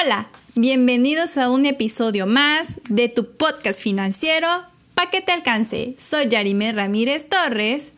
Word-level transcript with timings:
Hola, 0.00 0.28
bienvenidos 0.54 1.38
a 1.38 1.50
un 1.50 1.66
episodio 1.66 2.26
más 2.26 2.68
de 2.88 3.08
tu 3.08 3.32
podcast 3.36 3.80
financiero 3.80 4.46
para 4.94 5.10
que 5.10 5.20
te 5.20 5.32
alcance. 5.32 5.96
Soy 5.98 6.28
Yarime 6.28 6.72
Ramírez 6.72 7.28
Torres 7.28 7.92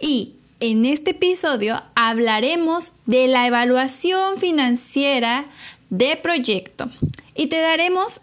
y 0.00 0.32
en 0.58 0.84
este 0.84 1.10
episodio 1.10 1.80
hablaremos 1.94 2.92
de 3.06 3.28
la 3.28 3.46
evaluación 3.46 4.38
financiera 4.38 5.44
de 5.90 6.16
proyecto 6.16 6.90
y 7.36 7.46
te 7.46 7.60
daremos 7.60 8.20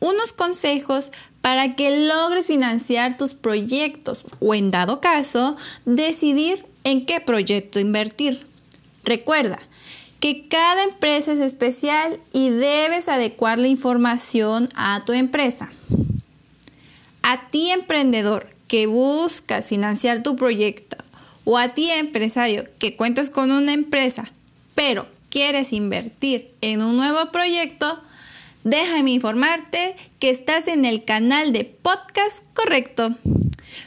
unos 0.00 0.32
consejos 0.32 1.12
para 1.40 1.76
que 1.76 2.06
logres 2.06 2.48
financiar 2.48 3.16
tus 3.16 3.32
proyectos 3.34 4.24
o 4.40 4.54
en 4.54 4.70
dado 4.70 5.00
caso 5.00 5.56
decidir 5.86 6.66
en 6.82 7.06
qué 7.06 7.20
proyecto 7.20 7.80
invertir. 7.80 8.42
Recuerda, 9.04 9.58
que 10.24 10.48
cada 10.48 10.84
empresa 10.84 11.32
es 11.32 11.38
especial 11.38 12.18
y 12.32 12.48
debes 12.48 13.08
adecuar 13.08 13.58
la 13.58 13.68
información 13.68 14.70
a 14.74 15.02
tu 15.04 15.12
empresa. 15.12 15.70
A 17.22 17.46
ti 17.48 17.68
emprendedor 17.68 18.46
que 18.66 18.86
buscas 18.86 19.68
financiar 19.68 20.22
tu 20.22 20.34
proyecto 20.34 20.96
o 21.44 21.58
a 21.58 21.74
ti 21.74 21.90
empresario 21.90 22.64
que 22.78 22.96
cuentas 22.96 23.28
con 23.28 23.52
una 23.52 23.74
empresa 23.74 24.24
pero 24.74 25.06
quieres 25.28 25.74
invertir 25.74 26.50
en 26.62 26.80
un 26.80 26.96
nuevo 26.96 27.30
proyecto, 27.30 28.00
déjame 28.62 29.10
informarte 29.10 29.94
que 30.20 30.30
estás 30.30 30.68
en 30.68 30.86
el 30.86 31.04
canal 31.04 31.52
de 31.52 31.66
podcast 31.66 32.42
correcto. 32.54 33.14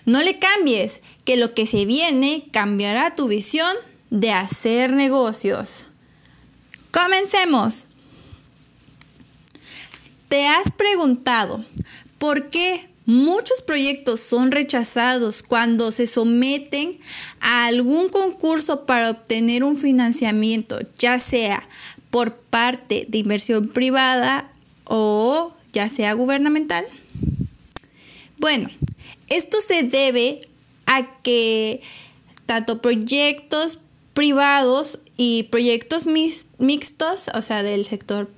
No 0.05 0.21
le 0.21 0.37
cambies, 0.37 1.01
que 1.25 1.35
lo 1.35 1.55
que 1.55 1.65
se 1.65 1.85
viene 1.85 2.43
cambiará 2.51 3.15
tu 3.15 3.27
visión 3.27 3.75
de 4.11 4.33
hacer 4.33 4.93
negocios. 4.93 5.87
Comencemos. 6.97 7.85
¿Te 10.29 10.47
has 10.47 10.71
preguntado 10.71 11.63
por 12.17 12.49
qué 12.49 12.89
muchos 13.05 13.61
proyectos 13.61 14.19
son 14.19 14.49
rechazados 14.51 15.43
cuando 15.43 15.91
se 15.91 16.07
someten 16.07 16.97
a 17.39 17.67
algún 17.67 18.09
concurso 18.09 18.87
para 18.87 19.11
obtener 19.11 19.63
un 19.63 19.75
financiamiento, 19.75 20.79
ya 20.97 21.19
sea 21.19 21.63
por 22.09 22.33
parte 22.33 23.05
de 23.07 23.19
inversión 23.19 23.67
privada 23.67 24.49
o 24.85 25.53
ya 25.73 25.89
sea 25.89 26.13
gubernamental? 26.13 26.83
Bueno, 28.39 28.71
esto 29.29 29.59
se 29.61 29.83
debe 29.83 30.41
a 30.87 31.05
que 31.21 31.79
tanto 32.47 32.81
proyectos 32.81 33.77
privados 34.15 34.97
y 35.17 35.43
proyectos 35.43 36.05
mixtos, 36.05 37.29
o 37.33 37.41
sea, 37.41 37.63
del 37.63 37.83
sector 37.85 38.29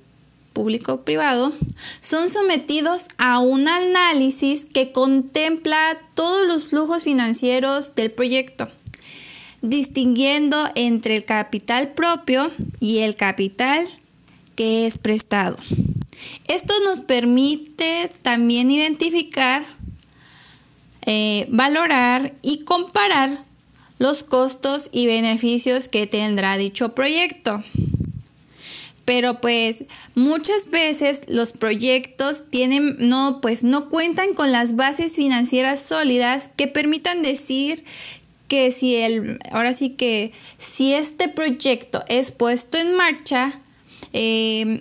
público-privado, 0.54 1.52
son 2.00 2.30
sometidos 2.30 3.08
a 3.18 3.38
un 3.38 3.68
análisis 3.68 4.66
que 4.66 4.90
contempla 4.90 5.98
todos 6.14 6.46
los 6.46 6.68
flujos 6.68 7.04
financieros 7.04 7.94
del 7.94 8.10
proyecto, 8.10 8.68
distinguiendo 9.62 10.68
entre 10.74 11.16
el 11.16 11.24
capital 11.24 11.92
propio 11.92 12.50
y 12.80 12.98
el 12.98 13.14
capital 13.14 13.86
que 14.56 14.86
es 14.86 14.98
prestado. 14.98 15.56
Esto 16.48 16.74
nos 16.84 17.00
permite 17.00 18.10
también 18.22 18.70
identificar, 18.70 19.64
eh, 21.06 21.46
valorar 21.48 22.34
y 22.42 22.64
comparar 22.64 23.44
los 24.00 24.24
costos 24.24 24.88
y 24.92 25.06
beneficios 25.06 25.88
que 25.88 26.06
tendrá 26.06 26.56
dicho 26.56 26.94
proyecto. 26.94 27.62
Pero 29.04 29.42
pues 29.42 29.84
muchas 30.14 30.70
veces 30.70 31.22
los 31.28 31.52
proyectos 31.52 32.46
tienen 32.50 32.96
no 32.98 33.40
pues 33.42 33.62
no 33.62 33.90
cuentan 33.90 34.32
con 34.32 34.52
las 34.52 34.74
bases 34.74 35.12
financieras 35.12 35.84
sólidas 35.84 36.48
que 36.56 36.66
permitan 36.66 37.20
decir 37.20 37.84
que 38.48 38.70
si 38.70 38.96
el 38.96 39.38
ahora 39.52 39.74
sí 39.74 39.90
que 39.90 40.32
si 40.56 40.94
este 40.94 41.28
proyecto 41.28 42.02
es 42.08 42.32
puesto 42.32 42.78
en 42.78 42.94
marcha 42.94 43.52
em, 44.14 44.80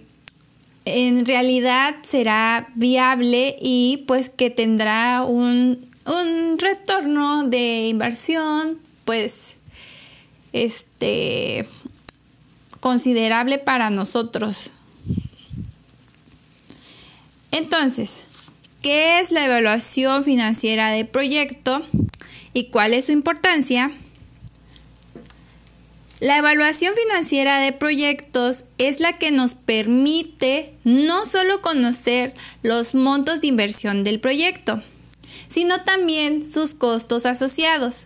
en 0.85 1.25
realidad 1.25 1.95
será 2.03 2.69
viable 2.75 3.57
y 3.61 4.05
pues 4.07 4.29
que 4.29 4.49
tendrá 4.49 5.23
un, 5.23 5.77
un 6.05 6.57
retorno 6.57 7.43
de 7.43 7.87
inversión 7.87 8.88
pues 9.09 9.55
este 10.53 11.67
considerable 12.79 13.57
para 13.57 13.89
nosotros. 13.89 14.69
Entonces, 17.49 18.19
¿qué 18.83 19.19
es 19.19 19.31
la 19.31 19.45
evaluación 19.45 20.23
financiera 20.23 20.91
de 20.91 21.05
proyecto 21.05 21.81
y 22.53 22.65
cuál 22.65 22.93
es 22.93 23.05
su 23.05 23.11
importancia? 23.11 23.91
La 26.19 26.37
evaluación 26.37 26.93
financiera 26.93 27.57
de 27.57 27.71
proyectos 27.71 28.65
es 28.77 28.99
la 28.99 29.13
que 29.13 29.31
nos 29.31 29.55
permite 29.55 30.71
no 30.83 31.25
solo 31.25 31.63
conocer 31.63 32.35
los 32.61 32.93
montos 32.93 33.41
de 33.41 33.47
inversión 33.47 34.03
del 34.03 34.19
proyecto, 34.19 34.83
sino 35.47 35.81
también 35.81 36.45
sus 36.45 36.75
costos 36.75 37.25
asociados 37.25 38.05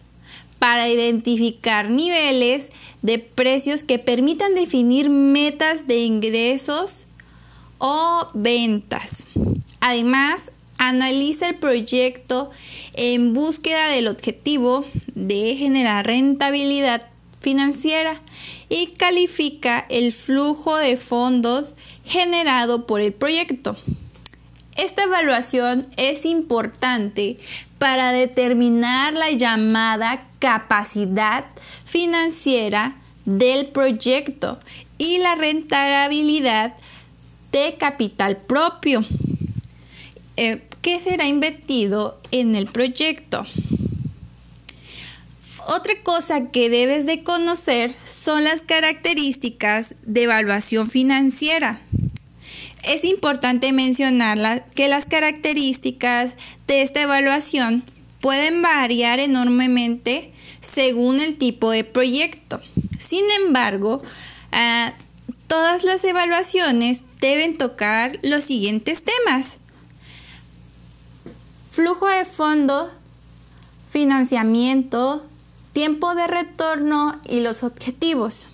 para 0.63 0.88
identificar 0.88 1.90
niveles 1.90 2.69
de 3.01 3.19
precios 3.19 3.84
que 3.84 4.00
permitan 4.00 4.56
definir 4.56 5.09
metas 5.09 5.88
de 5.88 5.97
ingresos 5.97 7.00
o 7.79 8.29
ventas. 8.34 9.28
Además, 9.81 10.53
analiza 10.78 11.50
el 11.50 11.56
proyecto 11.56 12.50
en 12.94 13.34
búsqueda 13.34 13.90
del 13.90 14.07
objetivo 14.07 14.85
de 15.16 15.57
generar 15.57 16.06
rentabilidad 16.06 17.09
financiera 17.41 18.22
y 18.69 18.88
califica 18.95 19.85
el 19.90 20.13
flujo 20.13 20.78
de 20.78 20.95
fondos 20.95 21.74
generado 22.06 22.88
por 22.88 23.01
el 23.01 23.12
proyecto. 23.12 23.75
Esta 24.78 25.03
evaluación 25.03 25.88
es 25.97 26.25
importante 26.25 27.35
para 27.83 28.13
determinar 28.13 29.11
la 29.11 29.29
llamada 29.31 30.25
capacidad 30.39 31.44
financiera 31.83 32.95
del 33.25 33.66
proyecto 33.66 34.57
y 34.97 35.17
la 35.17 35.35
rentabilidad 35.35 36.73
de 37.51 37.75
capital 37.77 38.38
propio 38.38 39.03
eh, 40.38 40.66
que 40.81 41.01
será 41.01 41.27
invertido 41.27 42.17
en 42.31 42.55
el 42.55 42.67
proyecto. 42.67 43.45
Otra 45.67 45.95
cosa 46.03 46.51
que 46.51 46.69
debes 46.69 47.05
de 47.05 47.21
conocer 47.21 47.94
son 48.05 48.45
las 48.45 48.61
características 48.61 49.95
de 50.03 50.23
evaluación 50.23 50.89
financiera. 50.89 51.81
Es 52.83 53.05
importante 53.05 53.71
mencionar 53.71 54.66
que 54.75 54.88
las 54.88 55.05
características 55.05 56.35
de 56.67 56.81
esta 56.81 57.01
evaluación 57.01 57.83
pueden 58.19 58.61
variar 58.61 59.19
enormemente 59.19 60.33
según 60.59 61.19
el 61.19 61.38
tipo 61.38 61.71
de 61.71 61.83
proyecto. 61.83 62.61
Sin 62.97 63.23
embargo, 63.45 64.01
ah, 64.51 64.94
todas 65.47 65.83
las 65.83 66.03
evaluaciones 66.03 67.03
deben 67.19 67.57
tocar 67.57 68.19
los 68.21 68.44
siguientes 68.44 69.03
temas. 69.03 69.57
Flujo 71.71 72.07
de 72.07 72.25
fondo, 72.25 72.89
financiamiento, 73.89 75.25
tiempo 75.71 76.15
de 76.15 76.27
retorno 76.27 77.19
y 77.27 77.39
los 77.39 77.63
objetivos. 77.63 78.50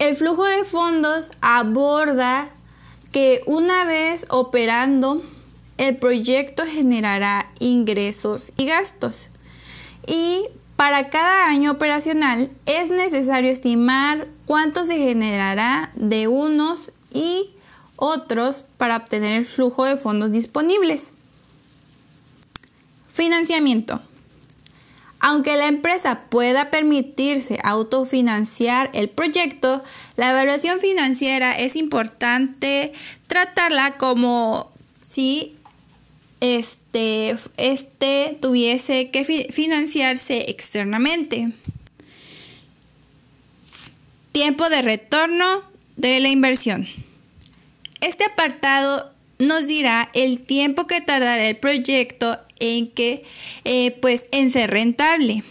El 0.00 0.16
flujo 0.16 0.46
de 0.46 0.64
fondos 0.64 1.30
aborda 1.42 2.48
que 3.12 3.42
una 3.44 3.84
vez 3.84 4.24
operando, 4.30 5.22
el 5.76 5.98
proyecto 5.98 6.64
generará 6.64 7.44
ingresos 7.58 8.54
y 8.56 8.64
gastos. 8.64 9.28
Y 10.06 10.44
para 10.76 11.10
cada 11.10 11.48
año 11.48 11.72
operacional 11.72 12.50
es 12.64 12.90
necesario 12.90 13.50
estimar 13.52 14.26
cuánto 14.46 14.86
se 14.86 14.96
generará 14.96 15.92
de 15.94 16.28
unos 16.28 16.92
y 17.12 17.50
otros 17.96 18.64
para 18.78 18.96
obtener 18.96 19.34
el 19.34 19.44
flujo 19.44 19.84
de 19.84 19.98
fondos 19.98 20.32
disponibles. 20.32 21.12
Financiamiento. 23.12 24.00
Aunque 25.20 25.56
la 25.58 25.68
empresa 25.68 26.22
pueda 26.30 26.70
permitirse 26.70 27.58
autofinanciar 27.62 28.88
el 28.94 29.10
proyecto, 29.10 29.84
la 30.16 30.30
evaluación 30.30 30.80
financiera 30.80 31.52
es 31.52 31.76
importante 31.76 32.92
tratarla 33.26 33.98
como 33.98 34.72
si 35.00 35.54
este, 36.40 37.36
este 37.58 38.38
tuviese 38.40 39.10
que 39.10 39.24
financiarse 39.24 40.50
externamente. 40.50 41.52
Tiempo 44.32 44.70
de 44.70 44.80
retorno 44.80 45.64
de 45.96 46.20
la 46.20 46.30
inversión. 46.30 46.88
Este 48.00 48.24
apartado 48.24 49.12
nos 49.38 49.66
dirá 49.66 50.08
el 50.14 50.42
tiempo 50.42 50.86
que 50.86 51.02
tardará 51.02 51.46
el 51.46 51.56
proyecto 51.56 52.38
en 52.60 52.90
que, 52.90 53.24
eh, 53.64 53.90
pues, 54.00 54.26
en 54.30 54.50
ser 54.50 54.70
rentable. 54.70 55.42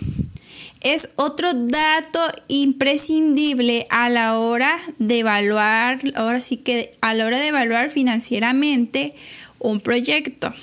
Es 0.81 1.09
otro 1.15 1.53
dato 1.53 2.21
imprescindible 2.47 3.85
a 3.89 4.09
la 4.09 4.39
hora 4.39 4.79
de 4.97 5.19
evaluar, 5.19 5.99
ahora 6.15 6.39
sí 6.39 6.55
que 6.55 6.91
a 7.01 7.13
la 7.13 7.25
hora 7.25 7.37
de 7.37 7.49
evaluar 7.49 7.91
financieramente 7.91 9.13
un 9.59 9.81
proyecto. 9.81 10.53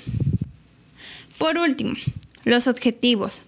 Por 1.37 1.59
último, 1.59 1.93
los 2.45 2.65
objetivos. 2.65 3.41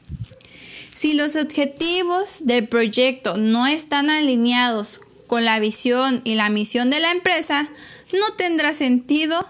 Si 0.93 1.13
los 1.13 1.35
objetivos 1.35 2.39
del 2.41 2.67
proyecto 2.67 3.37
no 3.37 3.65
están 3.65 4.09
alineados 4.09 4.99
con 5.27 5.45
la 5.45 5.59
visión 5.59 6.21
y 6.23 6.35
la 6.35 6.49
misión 6.49 6.89
de 6.89 6.99
la 6.99 7.11
empresa, 7.11 7.69
no 8.11 8.33
tendrá 8.35 8.73
sentido 8.73 9.43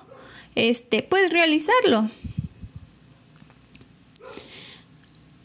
este, 0.55 1.03
pues 1.03 1.31
realizarlo. 1.31 2.11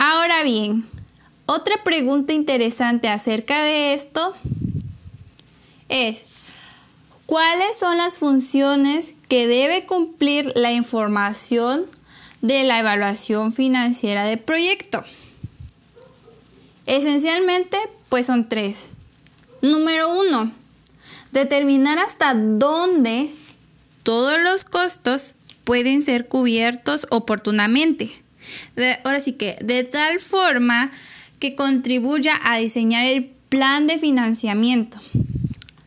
Ahora 0.07 0.43
bien, 0.43 0.85
otra 1.47 1.83
pregunta 1.83 2.35
interesante 2.35 3.09
acerca 3.09 3.63
de 3.65 3.95
esto 3.95 4.35
es, 5.89 6.25
¿cuáles 7.25 7.79
son 7.79 7.97
las 7.97 8.19
funciones 8.19 9.15
que 9.31 9.47
debe 9.47 9.87
cumplir 9.87 10.53
la 10.57 10.73
información 10.73 11.87
de 12.43 12.65
la 12.65 12.81
evaluación 12.81 13.51
financiera 13.51 14.25
del 14.25 14.41
proyecto? 14.41 15.03
Esencialmente, 16.85 17.79
pues 18.11 18.27
son 18.27 18.47
tres. 18.47 18.89
Número 19.63 20.13
uno, 20.21 20.53
determinar 21.33 21.99
hasta 21.99 22.35
dónde 22.35 23.31
todos 24.03 24.39
los 24.39 24.67
costos 24.67 25.35
pueden 25.65 26.03
ser 26.03 26.29
cubiertos 26.29 27.07
oportunamente. 27.09 28.24
Ahora 29.05 29.21
sí 29.21 29.33
que 29.33 29.57
de 29.61 29.85
tal 29.85 30.21
forma 30.21 30.91
que 31.39 31.55
contribuya 31.55 32.39
a 32.43 32.59
diseñar 32.59 33.05
el 33.05 33.25
plan 33.49 33.87
de 33.87 33.99
financiamiento. 33.99 35.01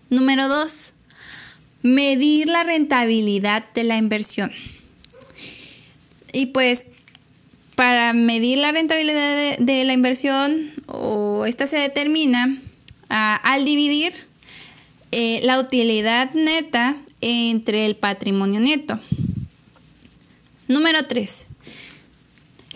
Número 0.10 0.48
dos, 0.48 0.94
medir 1.82 2.48
la 2.48 2.64
rentabilidad 2.64 3.64
de 3.74 3.84
la 3.84 3.98
inversión. 3.98 4.52
Y 6.34 6.48
pues 6.48 6.86
para 7.76 8.14
medir 8.14 8.58
la 8.58 8.72
rentabilidad 8.72 9.58
de, 9.60 9.84
la 9.84 9.94
inversión, 9.94 10.72
o 10.88 11.46
esta 11.46 11.68
se 11.68 11.78
determina 11.78 12.58
al 13.10 13.66
dividir 13.66 14.14
eh, 15.12 15.42
la 15.44 15.60
utilidad 15.60 16.32
neta 16.34 16.98
entre 17.22 17.86
el 17.86 17.96
patrimonio 17.96 18.60
neto. 18.60 19.00
Número 20.68 21.06
3. 21.06 21.46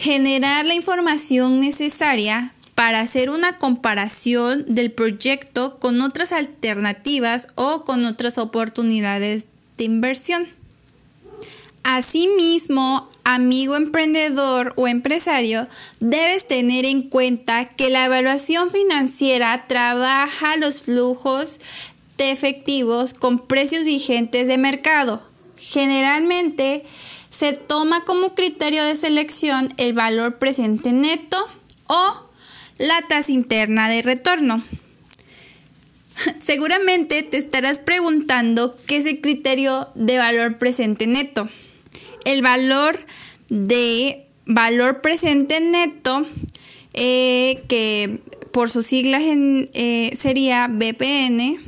Generar 0.02 0.66
la 0.66 0.74
información 0.74 1.60
necesaria 1.60 2.56
para 2.74 3.02
hacer 3.02 3.30
una 3.30 3.60
comparación 3.60 4.66
del 4.68 4.92
proyecto 4.92 5.78
con 5.78 6.02
otras 6.02 6.32
alternativas 6.32 7.50
o 7.54 7.84
con 7.84 8.06
otras 8.06 8.40
oportunidades 8.40 9.46
de 9.78 9.84
inversión. 9.84 10.48
Asimismo, 11.84 13.12
amigo 13.24 13.76
emprendedor 13.76 14.74
o 14.76 14.88
empresario, 14.88 15.68
debes 16.00 16.48
tener 16.48 16.86
en 16.86 17.04
cuenta 17.04 17.66
que 17.66 17.92
la 17.92 18.06
evaluación 18.06 18.72
financiera 18.72 19.66
trabaja 19.68 20.58
los 20.58 20.82
flujos 20.82 21.60
efectivos 22.18 23.14
con 23.14 23.38
precios 23.38 23.84
vigentes 23.84 24.48
de 24.48 24.58
mercado. 24.58 25.22
Generalmente 25.58 26.86
se 27.32 27.54
toma 27.54 28.04
como 28.04 28.36
criterio 28.36 28.84
de 28.84 28.96
selección 28.96 29.74
el 29.78 29.94
valor 29.94 30.38
presente 30.38 30.92
neto 30.92 31.38
o 31.88 32.30
la 32.78 33.02
tasa 33.08 33.32
interna 33.32 33.90
de 33.90 34.02
retorno. 34.02 34.64
Seguramente 36.40 37.24
te 37.24 37.38
estarás 37.38 37.80
preguntando 37.80 38.76
qué 38.86 38.98
es 38.98 39.06
el 39.06 39.22
criterio 39.22 39.88
de 39.96 40.18
valor 40.18 40.58
presente 40.58 41.08
neto. 41.08 41.50
El 42.26 42.42
valor 42.42 43.00
de 43.50 44.28
valor 44.46 45.02
presente 45.02 45.60
neto, 45.60 46.26
eh, 46.94 47.64
que 47.68 48.20
por 48.52 48.70
sus 48.70 48.86
siglas 48.86 49.24
eh, 49.26 50.14
sería 50.20 50.68
BPN, 50.68 51.60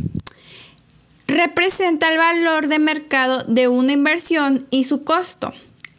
representa 1.34 2.12
el 2.12 2.18
valor 2.18 2.68
de 2.68 2.80
mercado 2.80 3.44
de 3.48 3.68
una 3.68 3.92
inversión 3.92 4.68
y 4.70 4.84
su 4.84 5.04
costo. 5.04 5.52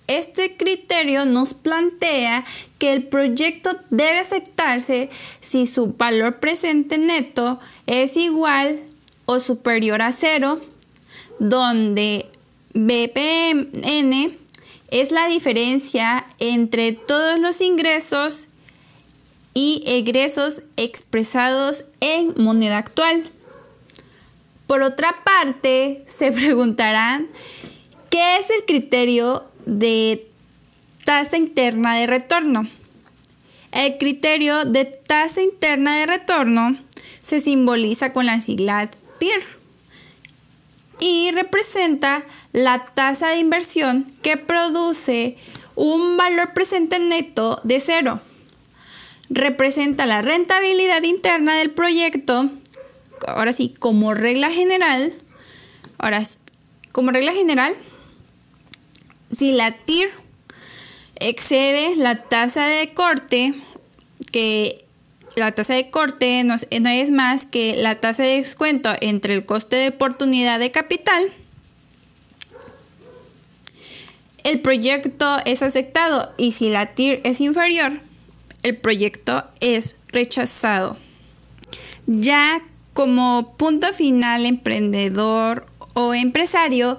Este 0.06 0.56
criterio 0.56 1.24
nos 1.24 1.54
plantea 1.54 2.44
que 2.78 2.92
el 2.92 3.04
proyecto 3.04 3.76
debe 3.90 4.18
aceptarse 4.18 5.10
si 5.40 5.66
su 5.66 5.94
valor 5.94 6.38
presente 6.38 6.98
neto 6.98 7.58
es 7.86 8.16
igual 8.16 8.78
o 9.24 9.40
superior 9.40 10.02
a 10.02 10.12
cero, 10.12 10.60
donde 11.40 12.26
BPN 12.74 14.36
es 14.90 15.10
la 15.10 15.26
diferencia 15.28 16.26
entre 16.38 16.92
todos 16.92 17.40
los 17.40 17.60
ingresos 17.60 18.46
y 19.54 19.82
egresos 19.86 20.62
expresados 20.76 21.86
en 22.00 22.34
moneda 22.36 22.78
actual. 22.78 23.30
Por 24.74 24.82
otra 24.82 25.14
parte, 25.22 26.02
se 26.04 26.32
preguntarán, 26.32 27.28
¿qué 28.10 28.38
es 28.38 28.50
el 28.50 28.64
criterio 28.64 29.44
de 29.66 30.28
tasa 31.04 31.36
interna 31.36 31.94
de 31.94 32.08
retorno? 32.08 32.68
El 33.70 33.98
criterio 33.98 34.64
de 34.64 34.84
tasa 34.84 35.42
interna 35.42 35.96
de 35.98 36.06
retorno 36.06 36.76
se 37.22 37.38
simboliza 37.38 38.12
con 38.12 38.26
la 38.26 38.40
sigla 38.40 38.90
TIR 39.20 39.44
y 40.98 41.30
representa 41.30 42.24
la 42.50 42.84
tasa 42.84 43.28
de 43.28 43.38
inversión 43.38 44.12
que 44.22 44.36
produce 44.36 45.36
un 45.76 46.16
valor 46.16 46.52
presente 46.52 46.98
neto 46.98 47.60
de 47.62 47.78
cero. 47.78 48.20
Representa 49.30 50.04
la 50.04 50.20
rentabilidad 50.20 51.04
interna 51.04 51.58
del 51.58 51.70
proyecto 51.70 52.50
ahora 53.34 53.52
sí, 53.52 53.74
como 53.78 54.14
regla 54.14 54.50
general, 54.50 55.12
ahora, 55.98 56.22
como 56.92 57.10
regla 57.10 57.32
general, 57.32 57.74
si 59.30 59.52
la 59.52 59.72
TIR 59.72 60.10
excede 61.16 61.96
la 61.96 62.22
tasa 62.22 62.66
de 62.66 62.92
corte, 62.92 63.54
que 64.32 64.84
la 65.36 65.52
tasa 65.52 65.74
de 65.74 65.90
corte 65.90 66.44
no, 66.44 66.54
es 66.70 67.10
más 67.10 67.46
que 67.46 67.76
la 67.76 67.96
tasa 68.00 68.22
de 68.22 68.36
descuento 68.36 68.90
entre 69.00 69.34
el 69.34 69.44
coste 69.44 69.76
de 69.76 69.88
oportunidad 69.88 70.58
de 70.58 70.70
capital, 70.70 71.32
el 74.44 74.60
proyecto 74.60 75.38
es 75.46 75.62
aceptado 75.62 76.32
y 76.36 76.52
si 76.52 76.68
la 76.68 76.86
TIR 76.86 77.20
es 77.24 77.40
inferior, 77.40 77.92
el 78.62 78.76
proyecto 78.76 79.44
es 79.60 79.96
rechazado. 80.08 80.96
Ya 82.06 82.62
como 82.94 83.54
punto 83.58 83.92
final 83.92 84.46
emprendedor 84.46 85.66
o 85.92 86.14
empresario, 86.14 86.98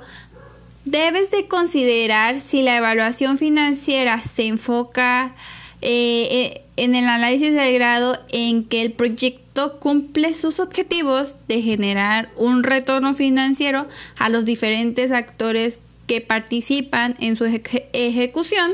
debes 0.83 1.31
de 1.31 1.47
considerar 1.47 2.39
si 2.39 2.61
la 2.61 2.77
evaluación 2.77 3.37
financiera 3.37 4.19
se 4.19 4.47
enfoca 4.47 5.33
eh, 5.81 6.27
eh, 6.31 6.61
en 6.77 6.95
el 6.95 7.07
análisis 7.07 7.53
del 7.53 7.73
grado 7.73 8.17
en 8.29 8.65
que 8.65 8.81
el 8.81 8.91
proyecto 8.91 9.79
cumple 9.79 10.33
sus 10.33 10.59
objetivos 10.59 11.35
de 11.47 11.61
generar 11.61 12.29
un 12.35 12.63
retorno 12.63 13.13
financiero 13.13 13.87
a 14.17 14.29
los 14.29 14.45
diferentes 14.45 15.11
actores 15.11 15.79
que 16.07 16.21
participan 16.21 17.15
en 17.19 17.35
su 17.35 17.45
ejecución 17.45 18.73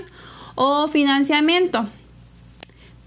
o 0.56 0.88
financiamiento. 0.88 1.88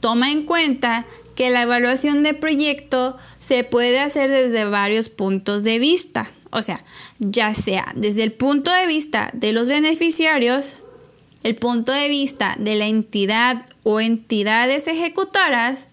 Toma 0.01 0.31
en 0.31 0.45
cuenta 0.45 1.05
que 1.35 1.51
la 1.51 1.63
evaluación 1.63 2.23
de 2.23 2.35
proyecto 2.35 3.17
se 3.41 3.65
puede 3.65 4.01
hacer 4.01 4.31
desde 4.31 4.65
varios 4.65 5.09
puntos 5.09 5.65
de 5.65 5.79
vista. 5.79 6.31
O 6.51 6.63
sea, 6.63 6.83
ya 7.19 7.53
sea 7.55 7.93
desde 7.95 8.23
el 8.23 8.33
punto 8.33 8.73
de 8.73 8.87
vista 8.87 9.31
de 9.33 9.53
los 9.53 9.69
beneficiarios, 9.69 10.77
el 11.43 11.57
punto 11.57 11.93
de 11.93 12.09
vista 12.09 12.57
de 12.59 12.77
la 12.77 12.87
entidad 12.87 13.67
o 13.83 14.01
entidades 14.01 14.87
ejecutoras, 14.87 15.89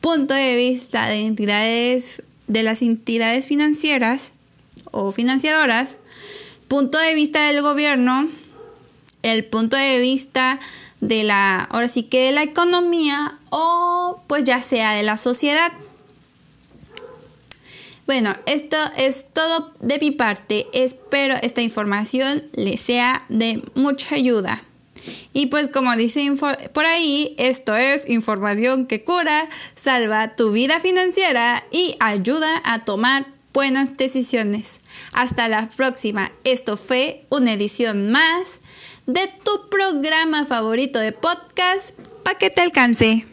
punto 0.00 0.34
de 0.34 0.56
vista 0.56 1.08
de 1.08 1.20
entidades 1.20 2.22
de 2.48 2.62
las 2.62 2.82
entidades 2.82 3.46
financieras 3.46 4.32
o 4.90 5.12
financiadoras, 5.12 5.96
punto 6.68 6.98
de 6.98 7.14
vista 7.14 7.46
del 7.46 7.62
gobierno, 7.62 8.28
el 9.22 9.44
punto 9.44 9.76
de 9.76 9.98
vista 9.98 10.58
de 11.00 11.22
la, 11.22 11.58
ahora 11.58 11.88
sí 11.88 12.04
que 12.04 12.26
de 12.26 12.32
la 12.32 12.42
economía 12.42 13.38
o 13.52 14.20
pues 14.26 14.44
ya 14.44 14.60
sea 14.62 14.94
de 14.94 15.02
la 15.02 15.18
sociedad. 15.18 15.70
Bueno, 18.06 18.34
esto 18.46 18.78
es 18.96 19.26
todo 19.32 19.72
de 19.80 19.98
mi 19.98 20.10
parte. 20.10 20.66
Espero 20.72 21.36
esta 21.42 21.60
información 21.60 22.42
les 22.54 22.80
sea 22.80 23.24
de 23.28 23.62
mucha 23.74 24.14
ayuda. 24.14 24.64
Y 25.34 25.46
pues 25.46 25.68
como 25.68 25.94
dice 25.96 26.32
por 26.72 26.86
ahí, 26.86 27.34
esto 27.38 27.76
es 27.76 28.08
información 28.08 28.86
que 28.86 29.04
cura, 29.04 29.48
salva 29.76 30.34
tu 30.34 30.50
vida 30.52 30.80
financiera 30.80 31.62
y 31.70 31.96
ayuda 32.00 32.62
a 32.64 32.84
tomar 32.84 33.26
buenas 33.52 33.96
decisiones. 33.98 34.80
Hasta 35.12 35.48
la 35.48 35.68
próxima. 35.68 36.32
Esto 36.44 36.78
fue 36.78 37.24
una 37.28 37.52
edición 37.52 38.10
más 38.10 38.60
de 39.06 39.28
tu 39.44 39.68
programa 39.68 40.46
favorito 40.46 40.98
de 40.98 41.12
podcast 41.12 41.90
para 42.24 42.38
que 42.38 42.48
te 42.48 42.62
alcance. 42.62 43.26